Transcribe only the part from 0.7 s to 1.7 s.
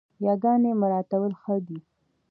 مراعتول ښه